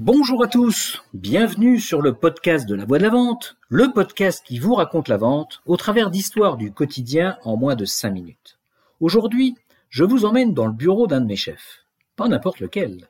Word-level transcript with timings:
Bonjour 0.00 0.44
à 0.44 0.46
tous, 0.46 1.02
bienvenue 1.12 1.80
sur 1.80 2.02
le 2.02 2.14
podcast 2.14 2.68
de 2.68 2.76
la 2.76 2.84
voix 2.84 2.98
de 2.98 3.02
la 3.02 3.10
vente, 3.10 3.56
le 3.68 3.92
podcast 3.92 4.44
qui 4.46 4.60
vous 4.60 4.76
raconte 4.76 5.08
la 5.08 5.16
vente 5.16 5.60
au 5.66 5.76
travers 5.76 6.12
d'histoires 6.12 6.56
du 6.56 6.70
quotidien 6.70 7.36
en 7.42 7.56
moins 7.56 7.74
de 7.74 7.84
5 7.84 8.10
minutes. 8.10 8.60
Aujourd'hui, 9.00 9.56
je 9.88 10.04
vous 10.04 10.24
emmène 10.24 10.54
dans 10.54 10.66
le 10.68 10.72
bureau 10.72 11.08
d'un 11.08 11.20
de 11.20 11.26
mes 11.26 11.34
chefs, 11.34 11.84
pas 12.14 12.28
n'importe 12.28 12.60
lequel. 12.60 13.08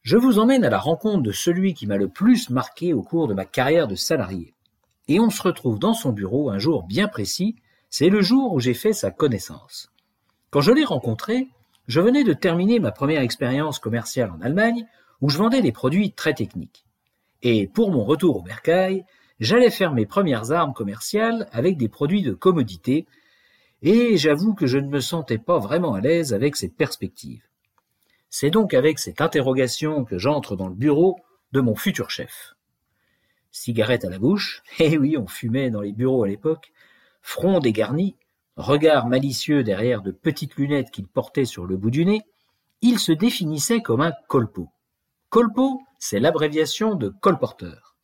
Je 0.00 0.16
vous 0.16 0.38
emmène 0.38 0.64
à 0.64 0.70
la 0.70 0.78
rencontre 0.78 1.22
de 1.22 1.32
celui 1.32 1.74
qui 1.74 1.86
m'a 1.86 1.98
le 1.98 2.08
plus 2.08 2.48
marqué 2.48 2.94
au 2.94 3.02
cours 3.02 3.28
de 3.28 3.34
ma 3.34 3.44
carrière 3.44 3.86
de 3.86 3.94
salarié. 3.94 4.54
Et 5.08 5.20
on 5.20 5.28
se 5.28 5.42
retrouve 5.42 5.78
dans 5.78 5.92
son 5.92 6.12
bureau 6.12 6.48
un 6.48 6.58
jour 6.58 6.84
bien 6.84 7.08
précis, 7.08 7.56
c'est 7.90 8.08
le 8.08 8.22
jour 8.22 8.54
où 8.54 8.58
j'ai 8.58 8.72
fait 8.72 8.94
sa 8.94 9.10
connaissance. 9.10 9.90
Quand 10.48 10.62
je 10.62 10.72
l'ai 10.72 10.84
rencontré, 10.84 11.48
je 11.88 12.00
venais 12.00 12.24
de 12.24 12.32
terminer 12.32 12.78
ma 12.78 12.90
première 12.90 13.20
expérience 13.20 13.78
commerciale 13.78 14.30
en 14.30 14.40
Allemagne 14.40 14.86
où 15.22 15.30
je 15.30 15.38
vendais 15.38 15.62
des 15.62 15.72
produits 15.72 16.12
très 16.12 16.34
techniques. 16.34 16.84
Et 17.42 17.66
pour 17.68 17.90
mon 17.90 18.04
retour 18.04 18.36
au 18.36 18.42
bercail, 18.42 19.04
j'allais 19.40 19.70
faire 19.70 19.94
mes 19.94 20.04
premières 20.04 20.52
armes 20.52 20.74
commerciales 20.74 21.48
avec 21.52 21.78
des 21.78 21.88
produits 21.88 22.22
de 22.22 22.32
commodité, 22.32 23.06
et 23.82 24.16
j'avoue 24.16 24.52
que 24.54 24.66
je 24.66 24.78
ne 24.78 24.88
me 24.88 25.00
sentais 25.00 25.38
pas 25.38 25.58
vraiment 25.58 25.94
à 25.94 26.00
l'aise 26.00 26.34
avec 26.34 26.56
cette 26.56 26.76
perspective. 26.76 27.42
C'est 28.30 28.50
donc 28.50 28.74
avec 28.74 28.98
cette 28.98 29.20
interrogation 29.20 30.04
que 30.04 30.18
j'entre 30.18 30.56
dans 30.56 30.68
le 30.68 30.74
bureau 30.74 31.18
de 31.52 31.60
mon 31.60 31.74
futur 31.74 32.10
chef. 32.10 32.54
Cigarette 33.50 34.04
à 34.04 34.10
la 34.10 34.18
bouche, 34.18 34.62
eh 34.78 34.98
oui, 34.98 35.16
on 35.16 35.26
fumait 35.26 35.70
dans 35.70 35.80
les 35.80 35.92
bureaux 35.92 36.24
à 36.24 36.28
l'époque, 36.28 36.72
front 37.20 37.60
dégarni, 37.60 38.16
regard 38.56 39.06
malicieux 39.06 39.62
derrière 39.62 40.02
de 40.02 40.10
petites 40.10 40.56
lunettes 40.56 40.90
qu'il 40.90 41.06
portait 41.06 41.44
sur 41.44 41.66
le 41.66 41.76
bout 41.76 41.90
du 41.90 42.04
nez, 42.04 42.22
il 42.80 42.98
se 42.98 43.12
définissait 43.12 43.80
comme 43.80 44.00
un 44.00 44.12
colpo. 44.28 44.68
Colpo, 45.32 45.80
c'est 45.98 46.20
l'abréviation 46.20 46.94
de 46.94 47.08
colporteur. 47.08 47.96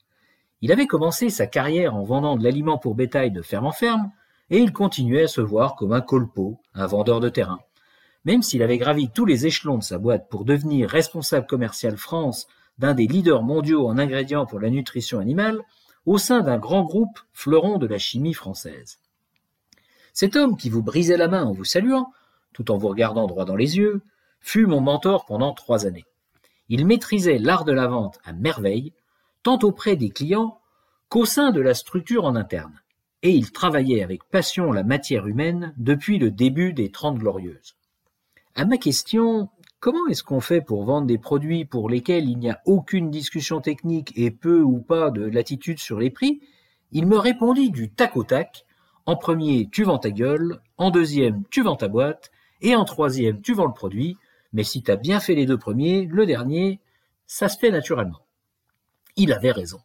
Il 0.62 0.72
avait 0.72 0.86
commencé 0.86 1.28
sa 1.28 1.46
carrière 1.46 1.94
en 1.94 2.02
vendant 2.02 2.36
de 2.36 2.42
l'aliment 2.42 2.78
pour 2.78 2.94
bétail 2.94 3.30
de 3.30 3.42
ferme 3.42 3.66
en 3.66 3.72
ferme, 3.72 4.10
et 4.48 4.56
il 4.56 4.72
continuait 4.72 5.24
à 5.24 5.28
se 5.28 5.42
voir 5.42 5.76
comme 5.76 5.92
un 5.92 6.00
colpo, 6.00 6.58
un 6.72 6.86
vendeur 6.86 7.20
de 7.20 7.28
terrain. 7.28 7.58
Même 8.24 8.40
s'il 8.40 8.62
avait 8.62 8.78
gravi 8.78 9.10
tous 9.10 9.26
les 9.26 9.44
échelons 9.44 9.76
de 9.76 9.82
sa 9.82 9.98
boîte 9.98 10.30
pour 10.30 10.46
devenir 10.46 10.88
responsable 10.88 11.46
commercial 11.46 11.98
France 11.98 12.46
d'un 12.78 12.94
des 12.94 13.06
leaders 13.06 13.42
mondiaux 13.42 13.86
en 13.86 13.98
ingrédients 13.98 14.46
pour 14.46 14.58
la 14.58 14.70
nutrition 14.70 15.18
animale, 15.18 15.60
au 16.06 16.16
sein 16.16 16.40
d'un 16.40 16.56
grand 16.56 16.82
groupe 16.82 17.20
fleuron 17.34 17.76
de 17.76 17.86
la 17.86 17.98
chimie 17.98 18.32
française. 18.32 19.00
Cet 20.14 20.34
homme 20.34 20.56
qui 20.56 20.70
vous 20.70 20.82
brisait 20.82 21.18
la 21.18 21.28
main 21.28 21.44
en 21.44 21.52
vous 21.52 21.64
saluant, 21.64 22.10
tout 22.54 22.70
en 22.70 22.78
vous 22.78 22.88
regardant 22.88 23.26
droit 23.26 23.44
dans 23.44 23.54
les 23.54 23.76
yeux, 23.76 24.00
fut 24.40 24.64
mon 24.64 24.80
mentor 24.80 25.26
pendant 25.26 25.52
trois 25.52 25.84
années. 25.84 26.06
Il 26.68 26.86
maîtrisait 26.86 27.38
l'art 27.38 27.64
de 27.64 27.72
la 27.72 27.86
vente 27.86 28.18
à 28.24 28.32
merveille, 28.32 28.92
tant 29.42 29.58
auprès 29.62 29.96
des 29.96 30.10
clients 30.10 30.58
qu'au 31.08 31.24
sein 31.24 31.50
de 31.50 31.60
la 31.60 31.74
structure 31.74 32.24
en 32.24 32.36
interne, 32.36 32.82
et 33.22 33.30
il 33.30 33.50
travaillait 33.50 34.02
avec 34.02 34.24
passion 34.24 34.72
la 34.72 34.84
matière 34.84 35.26
humaine 35.26 35.74
depuis 35.78 36.18
le 36.18 36.30
début 36.30 36.72
des 36.72 36.90
Trente 36.90 37.18
Glorieuses. 37.18 37.76
À 38.54 38.64
ma 38.64 38.76
question, 38.76 39.48
comment 39.80 40.06
est-ce 40.08 40.22
qu'on 40.22 40.40
fait 40.40 40.60
pour 40.60 40.84
vendre 40.84 41.06
des 41.06 41.18
produits 41.18 41.64
pour 41.64 41.88
lesquels 41.88 42.28
il 42.28 42.38
n'y 42.38 42.50
a 42.50 42.60
aucune 42.66 43.10
discussion 43.10 43.60
technique 43.60 44.12
et 44.16 44.30
peu 44.30 44.60
ou 44.60 44.80
pas 44.80 45.10
de 45.10 45.22
latitude 45.22 45.78
sur 45.78 45.98
les 45.98 46.10
prix, 46.10 46.40
il 46.92 47.06
me 47.06 47.18
répondit 47.18 47.70
du 47.70 47.90
tac 47.90 48.16
au 48.16 48.24
tac, 48.24 48.66
en 49.06 49.16
premier 49.16 49.68
tu 49.72 49.84
vends 49.84 49.98
ta 49.98 50.10
gueule, 50.10 50.60
en 50.76 50.90
deuxième 50.90 51.44
tu 51.50 51.62
vends 51.62 51.76
ta 51.76 51.88
boîte, 51.88 52.30
et 52.60 52.76
en 52.76 52.84
troisième 52.84 53.40
tu 53.40 53.54
vends 53.54 53.66
le 53.66 53.72
produit, 53.72 54.16
mais 54.52 54.64
si 54.64 54.82
t'as 54.82 54.96
bien 54.96 55.20
fait 55.20 55.34
les 55.34 55.46
deux 55.46 55.58
premiers, 55.58 56.06
le 56.06 56.26
dernier, 56.26 56.80
ça 57.26 57.48
se 57.48 57.58
fait 57.58 57.70
naturellement. 57.70 58.26
Il 59.16 59.32
avait 59.32 59.52
raison. 59.52 59.80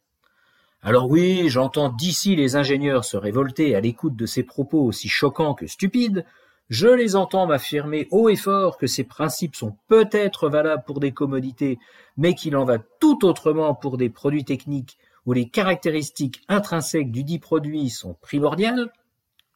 Alors 0.81 1.09
oui, 1.09 1.49
j'entends 1.49 1.89
d'ici 1.89 2.35
les 2.35 2.55
ingénieurs 2.55 3.05
se 3.05 3.17
révolter 3.17 3.75
à 3.75 3.81
l'écoute 3.81 4.15
de 4.15 4.25
ces 4.25 4.43
propos 4.43 4.83
aussi 4.83 5.07
choquants 5.07 5.53
que 5.53 5.67
stupides, 5.67 6.25
je 6.69 6.87
les 6.87 7.15
entends 7.15 7.45
m'affirmer 7.45 8.07
haut 8.11 8.29
et 8.29 8.35
fort 8.35 8.77
que 8.77 8.87
ces 8.87 9.03
principes 9.03 9.55
sont 9.55 9.77
peut-être 9.87 10.49
valables 10.49 10.83
pour 10.85 10.99
des 10.99 11.11
commodités, 11.11 11.77
mais 12.17 12.33
qu'il 12.33 12.55
en 12.55 12.65
va 12.65 12.79
tout 12.99 13.25
autrement 13.25 13.75
pour 13.75 13.97
des 13.97 14.09
produits 14.09 14.45
techniques 14.45 14.97
où 15.25 15.33
les 15.33 15.47
caractéristiques 15.47 16.41
intrinsèques 16.47 17.11
du 17.11 17.23
dit 17.23 17.39
produit 17.39 17.89
sont 17.89 18.15
primordiales, 18.21 18.91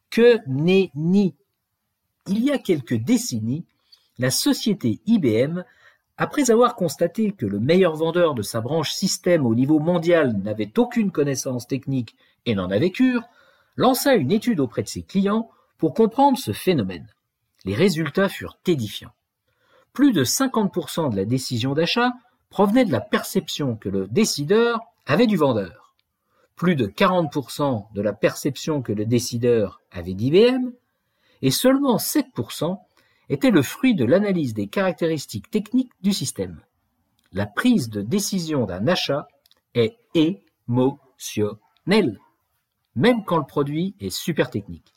que 0.10 0.40
n'est-ni. 0.48 1.36
Il 2.28 2.44
y 2.44 2.52
a 2.52 2.58
quelques 2.58 2.96
décennies, 2.96 3.66
la 4.20 4.32
société 4.32 5.00
IBM, 5.06 5.64
après 6.18 6.50
avoir 6.50 6.76
constaté 6.76 7.32
que 7.32 7.46
le 7.46 7.60
meilleur 7.60 7.96
vendeur 7.96 8.34
de 8.34 8.42
sa 8.42 8.62
branche 8.62 8.92
système 8.92 9.46
au 9.46 9.54
niveau 9.54 9.80
mondial 9.80 10.36
n'avait 10.44 10.72
aucune 10.78 11.12
connaissance 11.12 11.68
technique 11.68 12.16
et 12.46 12.56
n'en 12.56 12.72
avait 12.72 12.92
cure, 12.92 13.24
lança 13.76 14.16
une 14.16 14.32
étude 14.32 14.60
auprès 14.60 14.82
de 14.82 14.88
ses 14.88 15.04
clients 15.04 15.50
pour 15.78 15.94
comprendre 15.94 16.38
ce 16.38 16.54
phénomène. 16.54 17.08
Les 17.66 17.76
résultats 17.76 18.30
furent 18.30 18.58
édifiants. 18.66 19.14
Plus 19.94 20.12
de 20.12 20.24
50% 20.24 21.12
de 21.12 21.16
la 21.16 21.26
décision 21.26 21.74
d'achat 21.74 22.12
provenait 22.50 22.86
de 22.86 22.92
la 22.92 23.02
perception 23.02 23.76
que 23.76 23.90
le 23.90 24.08
décideur 24.08 24.80
avait 25.06 25.28
du 25.28 25.38
vendeur. 25.38 25.94
Plus 26.56 26.76
de 26.76 26.88
40% 26.88 27.94
de 27.94 28.02
la 28.02 28.14
perception 28.14 28.82
que 28.82 28.92
le 28.94 29.06
décideur 29.06 29.82
avait 29.92 30.14
d'IBM, 30.14 30.72
et 31.44 31.52
seulement 31.52 31.98
7% 31.98 32.80
était 33.30 33.52
le 33.52 33.62
fruit 33.62 33.96
de 33.96 34.06
l'analyse 34.06 34.54
des 34.54 34.68
caractéristiques 34.68 35.50
techniques 35.50 35.92
du 36.02 36.14
système. 36.14 36.62
La 37.34 37.46
prise 37.46 37.90
de 37.90 38.02
décision 38.02 38.66
d'un 38.66 38.88
achat 38.88 39.28
est 39.74 39.98
émotionnelle, 40.14 42.20
même 42.96 43.24
quand 43.26 43.38
le 43.38 43.46
produit 43.46 43.96
est 44.00 44.10
super 44.10 44.50
technique. 44.50 44.94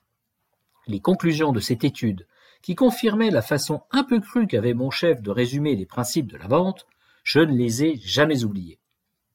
Les 0.86 1.00
conclusions 1.00 1.52
de 1.52 1.60
cette 1.60 1.84
étude, 1.84 2.26
qui 2.62 2.74
confirmaient 2.74 3.30
la 3.30 3.42
façon 3.42 3.82
un 3.90 4.04
peu 4.04 4.20
crue 4.20 4.46
qu'avait 4.46 4.74
mon 4.74 4.90
chef 4.90 5.22
de 5.22 5.30
résumer 5.30 5.76
les 5.76 5.86
principes 5.86 6.30
de 6.30 6.36
la 6.36 6.46
vente, 6.46 6.86
je 7.24 7.40
ne 7.40 7.56
les 7.56 7.84
ai 7.84 7.96
jamais 7.96 8.44
oubliés. 8.44 8.78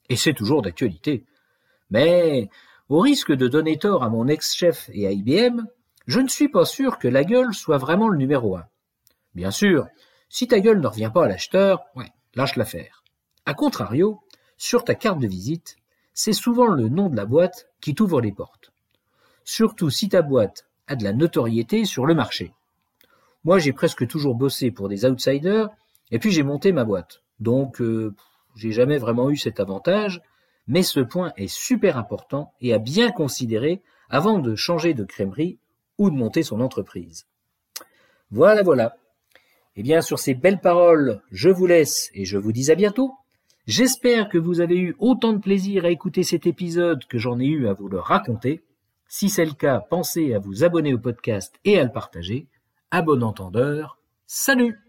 Et 0.10 0.16
c'est 0.16 0.34
toujours 0.34 0.62
d'actualité. 0.62 1.26
Mais, 1.90 2.50
au 2.90 3.00
risque 3.00 3.32
de 3.32 3.48
donner 3.48 3.78
tort 3.78 4.04
à 4.04 4.10
mon 4.10 4.28
ex-chef 4.28 4.90
et 4.94 5.08
à 5.08 5.12
IBM, 5.12 5.62
je 6.08 6.20
ne 6.20 6.28
suis 6.28 6.50
pas 6.50 6.66
sûr 6.66 7.00
que 7.00 7.08
la 7.08 7.24
gueule 7.24 7.54
soit 7.54 7.80
vraiment 7.80 8.10
le 8.10 8.18
numéro 8.18 8.56
un. 8.56 8.66
Bien 9.35 9.51
sûr, 9.51 9.88
si 10.29 10.47
ta 10.47 10.59
gueule 10.59 10.79
ne 10.79 10.88
revient 10.88 11.12
pas 11.13 11.25
à 11.25 11.28
l'acheteur, 11.28 11.84
ouais, 11.96 12.12
lâche 12.34 12.56
l'affaire. 12.56 13.03
A 13.46 13.53
contrario, 13.53 14.22
sur 14.57 14.84
ta 14.84 14.96
carte 14.96 15.19
de 15.19 15.28
visite, 15.28 15.75
c'est 16.13 16.34
souvent 16.34 16.68
le 16.68 16.88
nom 16.88 17.09
de 17.09 17.16
la 17.16 17.25
boîte 17.25 17.68
qui 17.81 17.94
t'ouvre 17.94 18.22
les 18.22 18.31
portes. 18.31 18.72
Surtout 19.44 19.90
si 19.90 20.09
ta 20.09 20.22
boîte 20.22 20.66
a 20.88 20.96
de 20.96 21.03
la 21.03 21.13
notoriété 21.13 21.85
sur 21.85 22.06
le 22.06 22.16
marché. 22.16 22.53
Moi, 23.44 23.59
j'ai 23.59 23.73
presque 23.73 24.07
toujours 24.07 24.35
bossé 24.35 24.72
pour 24.72 24.90
des 24.90 25.06
outsiders, 25.06 25.69
et 26.12 26.17
puis 26.17 26.31
j'ai 26.31 26.44
monté 26.44 26.72
ma 26.72 26.85
boîte. 26.85 27.22
Donc, 27.40 27.81
euh, 27.81 28.16
j'ai 28.56 28.72
jamais 28.72 28.97
vraiment 28.97 29.29
eu 29.29 29.38
cet 29.38 29.59
avantage, 29.59 30.22
mais 30.67 30.81
ce 30.81 31.02
point 31.02 31.34
est 31.35 31.53
super 31.53 31.97
important 31.97 32.53
et 32.62 32.73
à 32.73 32.79
bien 32.79 33.12
considérer 33.12 33.84
avant 34.09 34.40
de 34.40 34.56
changer 34.56 34.94
de 34.94 35.03
crèmerie 35.03 35.59
ou 35.97 36.09
de 36.09 36.16
monter 36.16 36.41
son 36.41 36.62
entreprise. 36.62 37.28
Voilà, 38.31 38.63
voilà. 38.63 38.96
Eh 39.78 39.84
bien, 39.84 40.02
sur 40.02 40.19
ces 40.19 40.34
belles 40.34 40.62
paroles, 40.62 41.22
je 41.31 41.50
vous 41.50 41.66
laisse 41.66 42.09
et 42.13 42.24
je 42.24 42.38
vous 42.38 42.53
dis 42.53 42.72
à 42.72 42.75
bientôt. 42.75 43.13
J'espère 43.68 44.30
que 44.30 44.38
vous 44.38 44.62
avez 44.62 44.78
eu 44.78 44.96
autant 45.00 45.34
de 45.34 45.40
plaisir 45.40 45.86
à 45.86 45.90
écouter 45.90 46.24
cet 46.24 46.47
épisode 46.47 47.06
que 47.06 47.18
j'en 47.18 47.40
ai 47.40 47.47
eu 47.47 47.68
à 47.68 47.74
vous 47.74 47.90
le 47.90 48.00
raconter. 48.00 48.64
Si 49.08 49.30
c'est 49.30 49.46
le 49.46 49.53
cas, 49.53 49.80
pensez 49.80 50.34
à 50.34 50.40
vous 50.40 50.64
abonner 50.64 50.94
au 50.94 51.00
podcast 51.00 51.56
et 51.66 51.80
à 51.80 51.84
le 51.84 51.91
partager. 51.91 52.47
À 52.91 53.02
bon 53.02 53.24
entendeur, 53.24 53.97
salut 54.28 54.84